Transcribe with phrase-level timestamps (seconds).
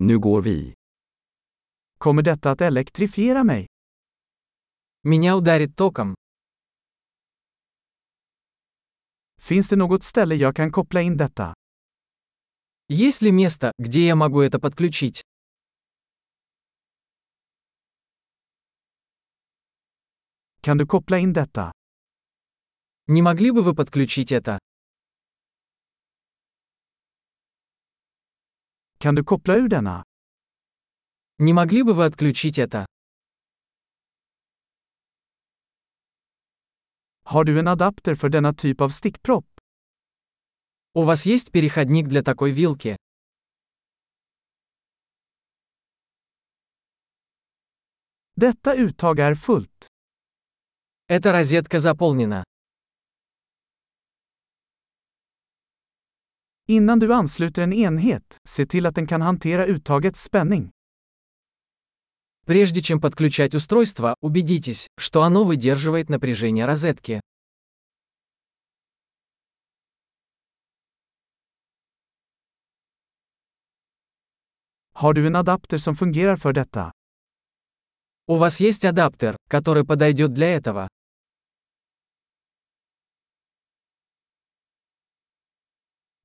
[0.00, 0.74] Nu går vi.
[1.98, 3.66] Kommer detta att elektrifiera mig?
[5.02, 6.14] Меня ударит током.
[9.40, 11.54] Finns det något ställe jag kan koppla in detta?
[12.88, 15.22] Есть ли место, где я могу это подключить?
[20.60, 21.72] Kan du koppla in detta?
[23.06, 24.56] Не могли бы вы подключить это?
[29.00, 30.04] Kan du koppla ur denna?
[31.38, 32.86] Не могли бы вы отключить это?
[37.22, 39.46] Har du en adapter för denna typ av stickpropp?
[40.94, 42.96] У вас есть переходник для такой вилки?
[48.34, 49.86] Detta uttag är fullt.
[51.06, 52.44] Эта розетка заполнена.
[56.70, 60.70] Innan du ansluter en enhet, se till att den kan hantera uttagets spänning.
[62.46, 67.20] Прежде чем подключать устройство, убедитесь, что оно выдерживает напряжение розетки.
[74.92, 76.92] Har du en adapter som fungerar för detta?
[78.26, 80.88] У вас есть адаптер, который подойдет для этого.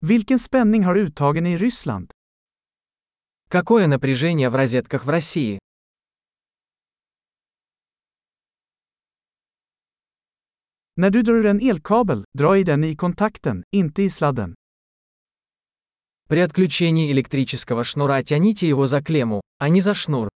[0.06, 2.12] Vilken spänning har uttagen i Ryssland?
[3.50, 5.60] Какое напряжение в розетках в России?
[10.96, 14.56] När du drar ur en elkabel, dra i den i kontakten, inte i sladden.
[16.30, 20.30] При отключении электрического шнура тяните его за клемму, а не за шнур.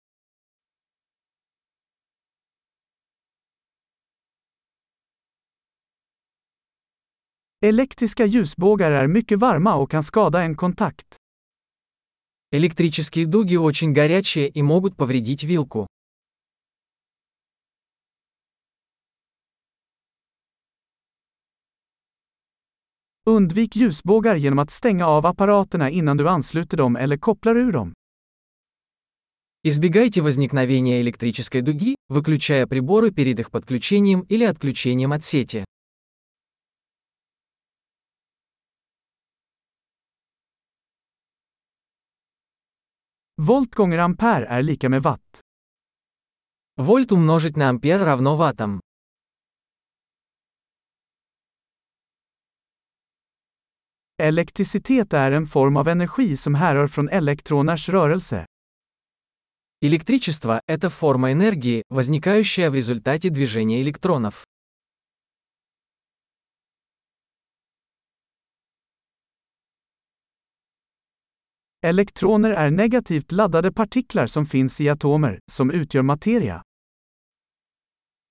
[7.64, 11.16] Elektriska ljusbågar är mycket varma och kan skada en kontakt.
[12.50, 15.86] Электрические дуги очень горячие и могут повредить вилку.
[23.26, 27.94] Undvik ljusbågar genom att stänga av apparaterna innan du ansluter dem eller kopplar ur dem.
[29.62, 35.64] Избегайте возникновения электрической дуги, выключая приборы перед их подключением или отключением от сети.
[43.46, 45.40] Volt gånger ampere är lika med watt.
[46.76, 48.80] Вольт умножить на ампер равно ваттам.
[54.18, 58.46] Elektricitet är en form av energi som härrör från elektroners rörelse.
[59.80, 64.44] Электричество– это форма энергии, возникающая в результате движения электронов.
[71.83, 76.63] Elektroner är negativt laddade partiklar som finns i atomer, som utgör materia.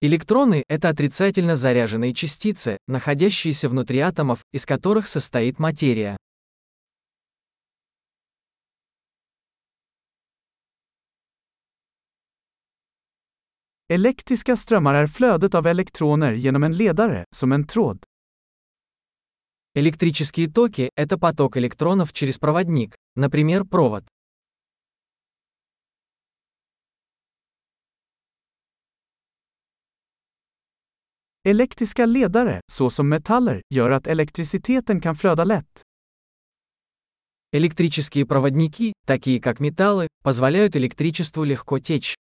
[0.00, 6.16] Электроны – это отрицательно заряженные частицы, находящиеся внутри атомов, из которых состоит материя.
[13.91, 18.05] Elektriska strömmar är flödet av elektroner genom en ledare, som en tråd.
[19.75, 24.03] Электрические токи– это поток электронов через проводник, например, провод.
[31.44, 35.81] Elektriska ledare, såsom metaller, gör att elektriciteten kan flöda lätt.
[37.51, 42.16] Электрические проводники, такие как металлы, позволяют электричеству легко течь.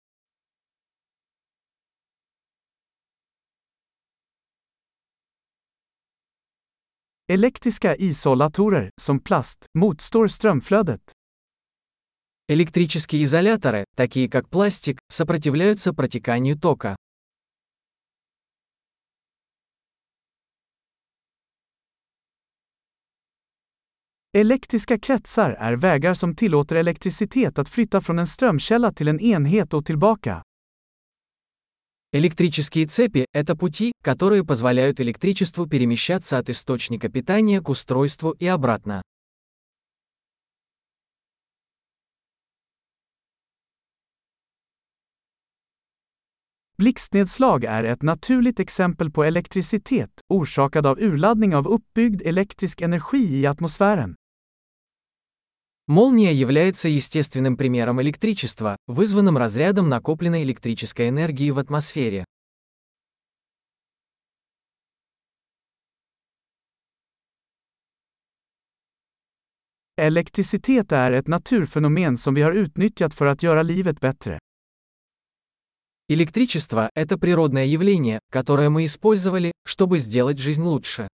[7.28, 11.02] Elektriska isolatorer, som plast, motstår strömflödet.
[12.48, 16.96] Электрические изоляторы, такие как пластик, сопротивляются протеканию тока.
[24.36, 29.74] Elektriska kretsar är vägar som tillåter elektricitet att flytta från en strömkälla till en enhet
[29.74, 30.44] och tillbaka.
[32.11, 39.03] Электрические цепи– это пути, которые позволяют электричеству перемещаться от источника питания к устройству и обратно.
[46.79, 53.47] Blixtnedslag är ett naturligt exempel på elektricitet, orsakad av urladdning av uppbyggd elektrisk energi i
[53.47, 54.17] atmosfären.
[55.91, 62.27] Молния является естественным примером электричества, вызванным разрядом накопленной электрической энергии в атмосфере.
[69.97, 74.39] Elektricitet är ett naturfenomen som vi har utnyttjat för att göra livet bättre.
[76.09, 81.09] Электричество– это природное явление, которое мы использовали, чтобы сделать жизнь лучше.